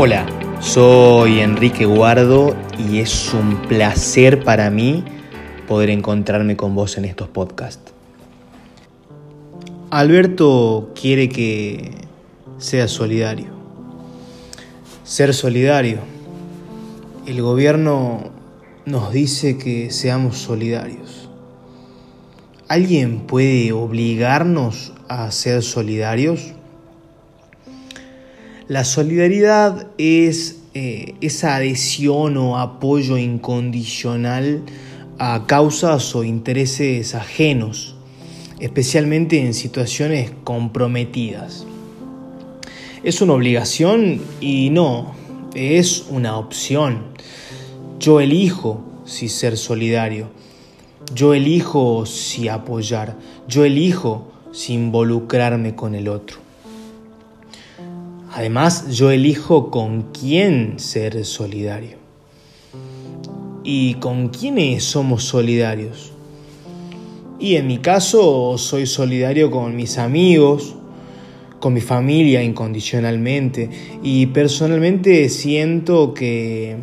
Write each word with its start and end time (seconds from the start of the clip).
Hola, 0.00 0.24
soy 0.60 1.40
Enrique 1.40 1.84
Guardo 1.84 2.54
y 2.78 3.00
es 3.00 3.34
un 3.34 3.60
placer 3.62 4.44
para 4.44 4.70
mí 4.70 5.02
poder 5.66 5.90
encontrarme 5.90 6.56
con 6.56 6.76
vos 6.76 6.98
en 6.98 7.04
estos 7.04 7.26
podcasts. 7.26 7.92
Alberto 9.90 10.92
quiere 10.94 11.28
que 11.28 11.90
sea 12.58 12.86
solidario. 12.86 13.48
Ser 15.02 15.34
solidario. 15.34 15.98
El 17.26 17.42
gobierno 17.42 18.30
nos 18.86 19.12
dice 19.12 19.58
que 19.58 19.90
seamos 19.90 20.38
solidarios. 20.38 21.28
¿Alguien 22.68 23.26
puede 23.26 23.72
obligarnos 23.72 24.92
a 25.08 25.28
ser 25.32 25.64
solidarios? 25.64 26.52
La 28.68 28.84
solidaridad 28.84 29.86
es 29.96 30.60
eh, 30.74 31.14
esa 31.22 31.56
adhesión 31.56 32.36
o 32.36 32.58
apoyo 32.58 33.16
incondicional 33.16 34.62
a 35.18 35.46
causas 35.46 36.14
o 36.14 36.22
intereses 36.22 37.14
ajenos, 37.14 37.96
especialmente 38.60 39.40
en 39.40 39.54
situaciones 39.54 40.32
comprometidas. 40.44 41.64
Es 43.02 43.22
una 43.22 43.32
obligación 43.32 44.20
y 44.38 44.68
no, 44.68 45.14
es 45.54 46.04
una 46.10 46.36
opción. 46.36 47.04
Yo 47.98 48.20
elijo 48.20 48.84
si 49.06 49.30
ser 49.30 49.56
solidario, 49.56 50.28
yo 51.14 51.32
elijo 51.32 52.04
si 52.04 52.48
apoyar, 52.48 53.16
yo 53.48 53.64
elijo 53.64 54.30
si 54.52 54.74
involucrarme 54.74 55.74
con 55.74 55.94
el 55.94 56.08
otro. 56.08 56.47
Además, 58.38 58.90
yo 58.90 59.10
elijo 59.10 59.68
con 59.68 60.12
quién 60.12 60.78
ser 60.78 61.24
solidario. 61.24 61.96
¿Y 63.64 63.94
con 63.94 64.28
quiénes 64.28 64.84
somos 64.84 65.24
solidarios? 65.24 66.12
Y 67.40 67.56
en 67.56 67.66
mi 67.66 67.78
caso 67.78 68.56
soy 68.56 68.86
solidario 68.86 69.50
con 69.50 69.74
mis 69.74 69.98
amigos, 69.98 70.76
con 71.58 71.72
mi 71.72 71.80
familia 71.80 72.40
incondicionalmente 72.40 73.70
y 74.04 74.26
personalmente 74.26 75.28
siento 75.30 76.14
que 76.14 76.76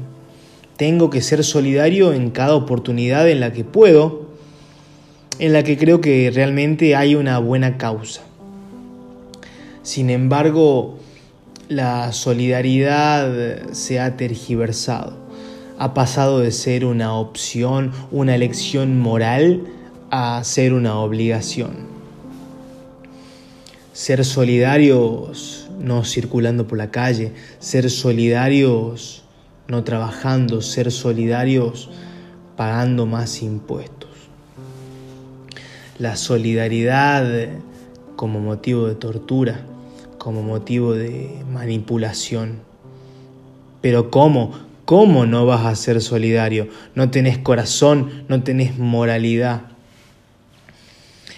tengo 0.76 1.10
que 1.10 1.22
ser 1.22 1.42
solidario 1.46 2.12
en 2.12 2.32
cada 2.32 2.54
oportunidad 2.54 3.30
en 3.30 3.40
la 3.40 3.54
que 3.54 3.64
puedo, 3.64 4.26
en 5.40 5.54
la 5.54 5.64
que 5.64 5.78
creo 5.78 6.02
que 6.02 6.30
realmente 6.36 6.98
hay 6.98 7.16
una 7.16 7.40
buena 7.40 7.78
causa. 7.78 8.24
Sin 9.84 10.10
embargo, 10.10 10.98
la 11.68 12.12
solidaridad 12.12 13.72
se 13.72 14.00
ha 14.00 14.18
tergiversado. 14.18 15.14
Ha 15.78 15.94
pasado 15.94 16.40
de 16.40 16.52
ser 16.52 16.86
una 16.86 17.14
opción, 17.16 17.92
una 18.12 18.36
elección 18.36 19.00
moral, 19.00 19.64
a 20.12 20.44
ser 20.44 20.74
una 20.74 21.00
obligación. 21.00 21.88
Ser 23.94 24.24
solidarios 24.24 25.70
no 25.80 26.06
circulando 26.06 26.68
por 26.68 26.78
la 26.78 26.92
calle, 26.92 27.34
ser 27.60 27.90
solidarios 27.90 29.24
no 29.68 29.84
trabajando, 29.84 30.62
ser 30.62 30.92
solidarios 30.92 31.90
pagando 32.56 33.06
más 33.06 33.42
impuestos. 33.42 34.12
La 35.98 36.16
solidaridad 36.16 37.50
como 38.16 38.40
motivo 38.40 38.88
de 38.88 38.96
tortura 38.96 39.66
como 40.26 40.42
motivo 40.42 40.96
de 40.96 41.44
manipulación. 41.54 42.62
Pero 43.82 44.10
¿cómo? 44.10 44.54
¿Cómo 44.84 45.28
no 45.28 45.46
vas 45.46 45.68
a 45.68 45.76
ser 45.76 46.02
solidario? 46.02 46.68
No 46.96 47.12
tenés 47.12 47.38
corazón, 47.38 48.24
no 48.28 48.42
tenés 48.42 48.80
moralidad. 48.80 49.68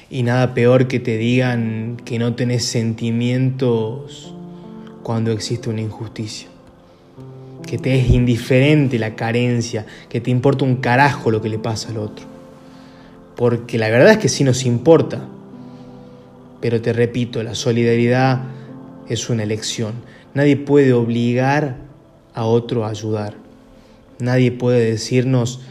Y 0.10 0.24
nada 0.24 0.54
peor 0.54 0.88
que 0.88 1.02
te 1.02 1.18
digan 1.18 1.98
que 2.06 2.18
no 2.18 2.36
tenés 2.36 2.64
sentimientos 2.64 4.34
cuando 5.04 5.34
existe 5.34 5.70
una 5.70 5.82
injusticia. 5.82 6.48
Que 7.66 7.78
te 7.78 8.00
es 8.00 8.10
indiferente 8.10 9.00
la 9.00 9.16
carencia, 9.16 9.86
que 10.08 10.22
te 10.22 10.32
importa 10.32 10.64
un 10.64 10.78
carajo 10.78 11.30
lo 11.30 11.42
que 11.42 11.50
le 11.50 11.60
pasa 11.60 11.90
al 11.90 11.98
otro. 11.98 12.26
Porque 13.36 13.78
la 13.78 13.90
verdad 13.90 14.12
es 14.12 14.18
que 14.18 14.30
sí 14.30 14.46
nos 14.46 14.64
importa. 14.64 15.28
Pero 16.62 16.82
te 16.82 16.94
repito, 16.94 17.44
la 17.44 17.54
solidaridad 17.54 18.56
es 19.10 19.30
una 19.30 19.44
elección. 19.44 19.94
Nadie 20.34 20.58
puede 20.58 20.94
obligar 20.94 21.78
a 22.34 22.46
otro 22.46 22.86
a 22.86 22.90
ayudar. 22.90 23.36
Nadie 24.20 24.52
puede 24.52 24.92
decirnos 24.92 25.62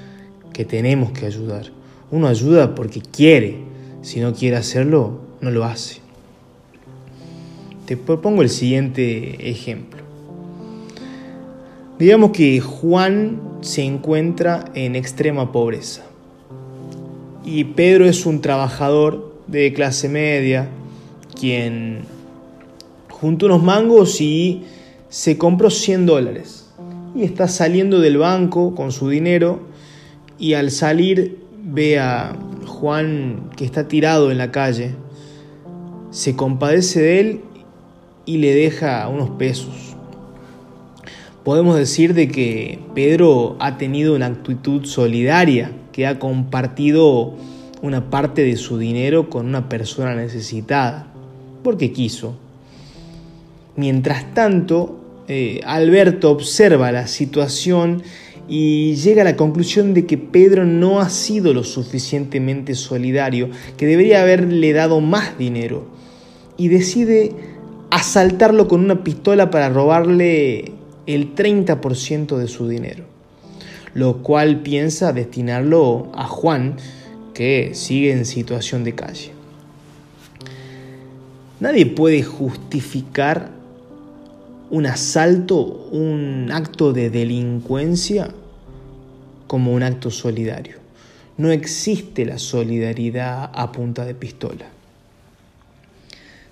que 0.52 0.64
tenemos 0.64 1.12
que 1.12 1.26
ayudar. 1.26 1.66
Uno 2.10 2.28
ayuda 2.28 2.74
porque 2.74 3.00
quiere. 3.00 3.58
Si 4.02 4.20
no 4.20 4.34
quiere 4.34 4.56
hacerlo, 4.56 5.20
no 5.40 5.50
lo 5.50 5.64
hace. 5.64 6.00
Te 7.86 7.96
propongo 7.96 8.42
el 8.42 8.50
siguiente 8.50 9.50
ejemplo. 9.50 10.02
Digamos 11.98 12.32
que 12.32 12.60
Juan 12.60 13.40
se 13.62 13.82
encuentra 13.82 14.66
en 14.74 14.96
extrema 14.96 15.50
pobreza 15.50 16.02
y 17.44 17.64
Pedro 17.64 18.04
es 18.06 18.26
un 18.26 18.40
trabajador 18.40 19.34
de 19.46 19.72
clase 19.72 20.08
media 20.08 20.68
quien 21.38 22.02
juntó 23.20 23.46
unos 23.46 23.62
mangos 23.62 24.20
y 24.20 24.64
se 25.08 25.38
compró 25.38 25.70
100 25.70 26.06
dólares. 26.06 26.68
Y 27.14 27.24
está 27.24 27.48
saliendo 27.48 28.00
del 28.00 28.18
banco 28.18 28.74
con 28.74 28.92
su 28.92 29.08
dinero 29.08 29.60
y 30.38 30.52
al 30.52 30.70
salir 30.70 31.38
ve 31.62 31.98
a 31.98 32.36
Juan 32.66 33.50
que 33.56 33.64
está 33.64 33.88
tirado 33.88 34.30
en 34.30 34.36
la 34.36 34.50
calle, 34.50 34.94
se 36.10 36.36
compadece 36.36 37.00
de 37.00 37.20
él 37.20 37.40
y 38.26 38.36
le 38.36 38.54
deja 38.54 39.08
unos 39.08 39.30
pesos. 39.30 39.96
Podemos 41.42 41.76
decir 41.76 42.12
de 42.12 42.28
que 42.28 42.80
Pedro 42.94 43.56
ha 43.60 43.78
tenido 43.78 44.14
una 44.14 44.26
actitud 44.26 44.84
solidaria, 44.84 45.72
que 45.92 46.06
ha 46.06 46.18
compartido 46.18 47.34
una 47.80 48.10
parte 48.10 48.42
de 48.42 48.56
su 48.56 48.78
dinero 48.78 49.30
con 49.30 49.46
una 49.46 49.68
persona 49.68 50.14
necesitada, 50.14 51.06
porque 51.62 51.92
quiso. 51.92 52.36
Mientras 53.76 54.32
tanto, 54.32 54.98
eh, 55.28 55.60
Alberto 55.64 56.30
observa 56.30 56.92
la 56.92 57.06
situación 57.06 58.02
y 58.48 58.94
llega 58.94 59.22
a 59.22 59.24
la 59.24 59.36
conclusión 59.36 59.92
de 59.92 60.06
que 60.06 60.18
Pedro 60.18 60.64
no 60.64 61.00
ha 61.00 61.10
sido 61.10 61.52
lo 61.52 61.64
suficientemente 61.64 62.74
solidario, 62.74 63.50
que 63.76 63.86
debería 63.86 64.22
haberle 64.22 64.72
dado 64.72 65.00
más 65.00 65.36
dinero, 65.36 65.86
y 66.56 66.68
decide 66.68 67.32
asaltarlo 67.90 68.68
con 68.68 68.80
una 68.80 69.02
pistola 69.02 69.50
para 69.50 69.68
robarle 69.68 70.72
el 71.06 71.34
30% 71.34 72.36
de 72.36 72.48
su 72.48 72.68
dinero, 72.68 73.04
lo 73.94 74.22
cual 74.22 74.60
piensa 74.62 75.12
destinarlo 75.12 76.12
a 76.14 76.24
Juan, 76.24 76.76
que 77.34 77.72
sigue 77.74 78.12
en 78.12 78.24
situación 78.24 78.84
de 78.84 78.94
calle. 78.94 79.32
Nadie 81.58 81.86
puede 81.86 82.22
justificar 82.22 83.55
un 84.70 84.86
asalto, 84.86 85.88
un 85.92 86.50
acto 86.52 86.92
de 86.92 87.10
delincuencia 87.10 88.30
como 89.46 89.72
un 89.72 89.82
acto 89.82 90.10
solidario. 90.10 90.76
No 91.36 91.50
existe 91.50 92.24
la 92.24 92.38
solidaridad 92.38 93.50
a 93.54 93.70
punta 93.70 94.04
de 94.04 94.14
pistola. 94.14 94.66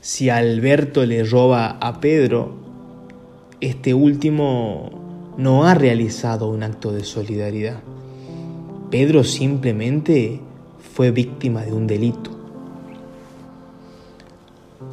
Si 0.01 0.29
Alberto 0.29 1.07
le 1.07 1.25
roba 1.25 1.79
a 1.81 2.01
Pedro, 2.01 2.55
este 3.61 3.95
último 3.95 4.91
no 5.39 5.67
ha 5.67 5.75
realizado 5.75 6.49
un 6.49 6.63
acto 6.63 6.93
de 6.93 7.03
solidaridad. 7.03 7.81
Pedro 8.91 9.25
simplemente 9.25 10.41
fue 10.93 11.11
víctima 11.11 11.63
de 11.63 11.73
un 11.73 11.87
delito. 11.87 12.31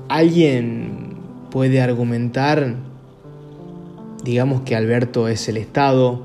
Alguien 0.07 1.17
puede 1.51 1.81
argumentar 1.81 2.77
digamos 4.23 4.61
que 4.61 4.75
Alberto 4.75 5.27
es 5.27 5.47
el 5.49 5.57
Estado, 5.57 6.21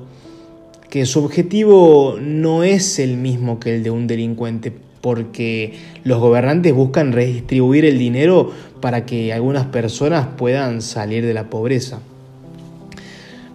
que 0.89 1.05
su 1.05 1.23
objetivo 1.23 2.17
no 2.19 2.63
es 2.63 2.99
el 2.99 3.17
mismo 3.17 3.59
que 3.59 3.75
el 3.75 3.83
de 3.83 3.91
un 3.91 4.07
delincuente, 4.07 4.71
porque 5.01 5.73
los 6.03 6.19
gobernantes 6.19 6.73
buscan 6.73 7.11
redistribuir 7.11 7.85
el 7.85 7.97
dinero 7.97 8.51
para 8.81 9.05
que 9.05 9.33
algunas 9.33 9.65
personas 9.67 10.27
puedan 10.37 10.81
salir 10.81 11.25
de 11.25 11.33
la 11.33 11.49
pobreza. 11.49 11.99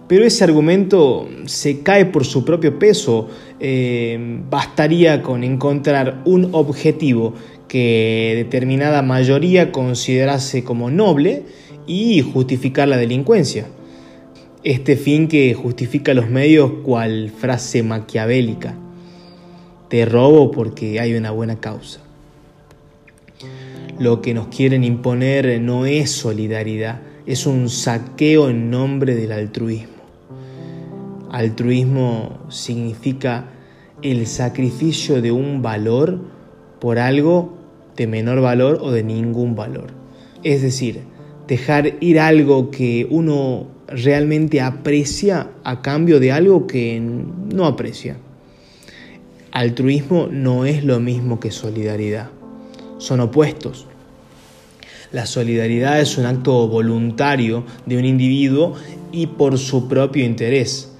Pero 0.07 0.25
ese 0.25 0.43
argumento 0.43 1.27
se 1.45 1.81
cae 1.81 2.05
por 2.05 2.25
su 2.25 2.45
propio 2.45 2.77
peso. 2.77 3.29
Eh, 3.59 4.41
bastaría 4.49 5.21
con 5.21 5.43
encontrar 5.43 6.21
un 6.25 6.49
objetivo 6.51 7.33
que 7.67 8.33
determinada 8.35 9.01
mayoría 9.01 9.71
considerase 9.71 10.63
como 10.63 10.91
noble 10.91 11.43
y 11.87 12.21
justificar 12.21 12.87
la 12.87 12.97
delincuencia. 12.97 13.65
Este 14.63 14.95
fin 14.95 15.27
que 15.27 15.53
justifica 15.53 16.13
los 16.13 16.29
medios 16.29 16.71
cual 16.85 17.33
frase 17.37 17.83
maquiavélica. 17.83 18.73
Te 19.89 20.05
robo 20.05 20.51
porque 20.51 21.01
hay 21.01 21.15
una 21.15 21.31
buena 21.31 21.59
causa. 21.59 21.99
Lo 23.99 24.21
que 24.21 24.33
nos 24.33 24.47
quieren 24.47 24.85
imponer 24.85 25.59
no 25.59 25.85
es 25.85 26.11
solidaridad, 26.11 27.01
es 27.25 27.45
un 27.45 27.67
saqueo 27.67 28.49
en 28.49 28.69
nombre 28.69 29.15
del 29.15 29.33
altruismo. 29.33 29.91
Altruismo 31.29 32.39
significa 32.47 33.49
el 34.01 34.27
sacrificio 34.27 35.21
de 35.21 35.33
un 35.33 35.61
valor 35.61 36.21
por 36.79 36.99
algo 36.99 37.57
de 37.97 38.07
menor 38.07 38.39
valor 38.39 38.79
o 38.81 38.91
de 38.91 39.03
ningún 39.03 39.55
valor. 39.55 39.87
Es 40.41 40.61
decir, 40.61 41.01
dejar 41.47 41.95
ir 41.99 42.19
algo 42.19 42.71
que 42.71 43.07
uno 43.09 43.67
realmente 43.87 44.61
aprecia 44.61 45.49
a 45.63 45.81
cambio 45.81 46.19
de 46.19 46.31
algo 46.31 46.67
que 46.67 46.99
no 46.99 47.65
aprecia. 47.65 48.17
Altruismo 49.51 50.27
no 50.31 50.65
es 50.65 50.83
lo 50.83 50.99
mismo 50.99 51.39
que 51.39 51.51
solidaridad, 51.51 52.29
son 52.97 53.19
opuestos. 53.19 53.85
La 55.11 55.27
solidaridad 55.27 56.01
es 56.01 56.17
un 56.17 56.25
acto 56.25 56.67
voluntario 56.67 57.63
de 57.85 57.97
un 57.97 58.05
individuo 58.05 58.73
y 59.11 59.27
por 59.27 59.59
su 59.59 59.87
propio 59.87 60.25
interés. 60.25 60.91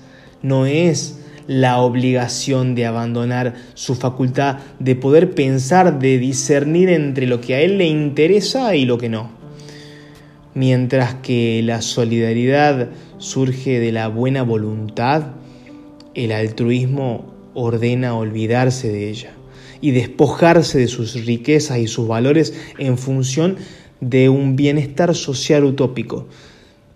No 0.43 0.67
es 0.67 1.19
la 1.47 1.79
obligación 1.79 2.75
de 2.75 2.85
abandonar 2.85 3.55
su 3.73 3.95
facultad 3.95 4.59
de 4.77 4.95
poder 4.95 5.33
pensar, 5.33 5.97
de 5.97 6.19
discernir 6.19 6.89
entre 6.89 7.25
lo 7.25 7.41
que 7.41 7.55
a 7.55 7.61
él 7.61 7.79
le 7.79 7.87
interesa 7.87 8.75
y 8.75 8.85
lo 8.85 8.99
que 8.99 9.09
no. 9.09 9.42
Mientras 10.55 11.15
que 11.15 11.61
la 11.63 11.81
solidaridad 11.81 12.89
surge 13.17 13.79
de 13.79 13.91
la 13.91 14.07
buena 14.07 14.43
voluntad, 14.43 15.31
el 16.13 16.31
altruismo 16.31 17.33
ordena 17.55 18.15
olvidarse 18.15 18.91
de 18.91 19.09
ella 19.09 19.33
y 19.81 19.91
despojarse 19.91 20.77
de 20.77 20.87
sus 20.87 21.25
riquezas 21.25 21.79
y 21.79 21.87
sus 21.87 22.07
valores 22.07 22.53
en 22.77 22.97
función 22.97 23.57
de 23.99 24.29
un 24.29 24.55
bienestar 24.55 25.15
social 25.15 25.63
utópico, 25.63 26.27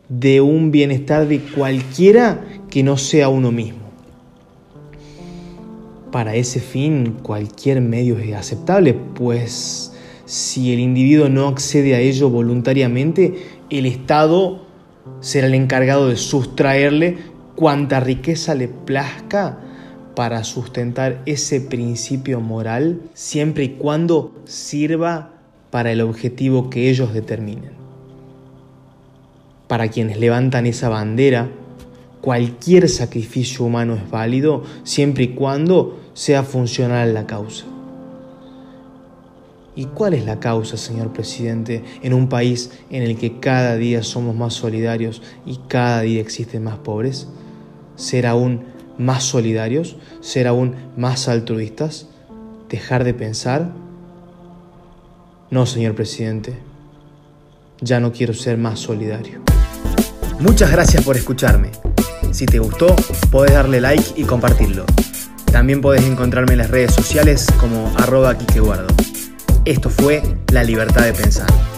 de 0.07 0.39
un 0.42 0.71
bienestar 0.71 1.27
de 1.27 1.39
cualquiera 1.39 2.45
que 2.69 2.83
no 2.83 2.98
sea 2.98 3.30
uno 3.30 3.51
mismo. 3.51 3.88
Para 6.12 6.36
ese 6.36 6.59
fin 6.59 7.18
cualquier 7.24 7.81
medio 7.81 8.18
es 8.19 8.33
aceptable, 8.36 8.94
pues 8.94 9.94
si 10.28 10.74
el 10.74 10.80
individuo 10.80 11.30
no 11.30 11.48
accede 11.48 11.96
a 11.96 12.00
ello 12.00 12.30
voluntariamente, 12.30 13.46
el 13.70 13.86
Estado 13.86 14.68
será 15.22 15.48
el 15.48 15.56
encargado 15.56 16.10
de 16.10 16.18
sustraerle 16.18 17.18
cuanta 17.56 18.02
riqueza 18.02 18.54
le 18.54 18.68
plazca 18.68 19.58
para 20.16 20.44
sustentar 20.44 21.22
ese 21.26 21.62
principio 21.62 22.42
moral, 22.42 23.02
siempre 23.14 23.64
y 23.64 23.70
cuando 23.70 24.36
sirva 24.44 25.32
para 25.72 25.94
el 25.94 26.02
objetivo 26.02 26.70
que 26.70 26.90
ellos 26.90 27.14
determinen. 27.14 27.72
Para 29.68 29.88
quienes 29.88 30.20
levantan 30.20 30.66
esa 30.66 30.90
bandera, 30.90 31.50
cualquier 32.20 32.90
sacrificio 32.90 33.64
humano 33.64 33.96
es 33.96 34.10
válido 34.10 34.64
siempre 34.84 35.24
y 35.24 35.28
cuando 35.30 36.00
sea 36.14 36.44
funcional 36.44 37.14
la 37.14 37.26
causa. 37.26 37.66
¿Y 39.78 39.86
cuál 39.86 40.16
es 40.16 40.26
la 40.26 40.40
causa, 40.40 40.76
señor 40.76 41.14
presidente, 41.14 41.84
en 42.02 42.12
un 42.16 42.30
país 42.30 42.72
en 42.90 43.04
el 43.04 43.16
que 43.16 43.40
cada 43.40 43.76
día 43.76 44.02
somos 44.02 44.36
más 44.36 44.56
solidarios 44.56 45.22
y 45.46 45.60
cada 45.68 46.02
día 46.02 46.20
existen 46.20 46.64
más 46.64 46.80
pobres? 46.80 47.28
¿Ser 47.96 48.26
aún 48.26 48.64
más 48.98 49.24
solidarios? 49.24 49.98
¿Ser 50.20 50.48
aún 50.48 50.74
más 50.98 51.28
altruistas? 51.28 52.08
¿Dejar 52.70 53.04
de 53.04 53.14
pensar? 53.14 53.70
No, 55.52 55.68
señor 55.68 55.94
presidente, 55.94 56.58
ya 57.80 58.00
no 58.00 58.12
quiero 58.12 58.34
ser 58.34 58.58
más 58.58 58.80
solidario. 58.80 59.42
Muchas 60.40 60.72
gracias 60.72 61.04
por 61.04 61.18
escucharme. 61.18 61.70
Si 62.32 62.48
te 62.48 62.58
gustó, 62.58 62.96
puedes 63.30 63.54
darle 63.54 63.80
like 63.80 64.04
y 64.16 64.24
compartirlo. 64.24 64.86
También 65.52 65.82
podés 65.82 66.04
encontrarme 66.04 66.54
en 66.54 66.58
las 66.58 66.72
redes 66.72 66.96
sociales 66.96 67.46
como 67.60 67.92
arroba 67.96 68.36
Esto 69.68 69.90
fue 69.90 70.24
La 70.54 70.64
Libertad 70.64 71.04
de 71.04 71.12
Pensar. 71.12 71.77